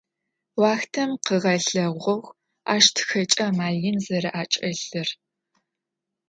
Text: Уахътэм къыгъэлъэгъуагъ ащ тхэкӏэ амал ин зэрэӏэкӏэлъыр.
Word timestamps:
Уахътэм 0.59 1.11
къыгъэлъэгъуагъ 1.25 2.27
ащ 2.73 2.85
тхэкӏэ 2.95 3.43
амал 3.49 3.75
ин 3.89 3.97
зэрэӏэкӏэлъыр. 4.05 5.09